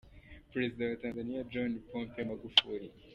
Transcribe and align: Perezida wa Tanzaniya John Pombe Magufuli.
Perezida 0.51 0.81
wa 0.89 0.99
Tanzaniya 1.03 1.47
John 1.51 1.71
Pombe 1.89 2.19
Magufuli. 2.29 2.87